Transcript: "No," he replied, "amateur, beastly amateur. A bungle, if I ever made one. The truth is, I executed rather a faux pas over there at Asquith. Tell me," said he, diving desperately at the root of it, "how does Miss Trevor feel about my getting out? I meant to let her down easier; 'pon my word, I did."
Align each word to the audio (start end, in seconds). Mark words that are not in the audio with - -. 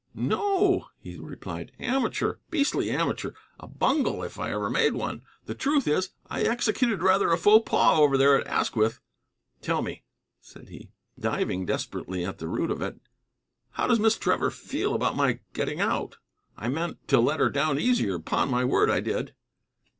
"No," 0.15 0.87
he 0.97 1.15
replied, 1.19 1.73
"amateur, 1.79 2.37
beastly 2.49 2.89
amateur. 2.89 3.33
A 3.59 3.67
bungle, 3.67 4.23
if 4.23 4.39
I 4.39 4.49
ever 4.51 4.67
made 4.67 4.93
one. 4.95 5.21
The 5.45 5.53
truth 5.53 5.87
is, 5.87 6.09
I 6.27 6.41
executed 6.41 7.03
rather 7.03 7.29
a 7.31 7.37
faux 7.37 7.69
pas 7.69 7.99
over 7.99 8.17
there 8.17 8.35
at 8.41 8.47
Asquith. 8.47 8.99
Tell 9.61 9.83
me," 9.83 10.01
said 10.39 10.69
he, 10.69 10.89
diving 11.19 11.67
desperately 11.67 12.25
at 12.25 12.39
the 12.39 12.47
root 12.49 12.71
of 12.71 12.81
it, 12.81 12.99
"how 13.73 13.85
does 13.85 13.99
Miss 13.99 14.17
Trevor 14.17 14.49
feel 14.49 14.95
about 14.95 15.15
my 15.15 15.37
getting 15.53 15.79
out? 15.79 16.17
I 16.57 16.67
meant 16.67 17.07
to 17.09 17.19
let 17.19 17.39
her 17.39 17.51
down 17.51 17.79
easier; 17.79 18.17
'pon 18.17 18.49
my 18.49 18.65
word, 18.65 18.89
I 18.89 19.01
did." 19.01 19.35